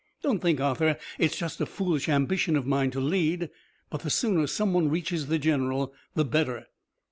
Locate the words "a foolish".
1.61-2.09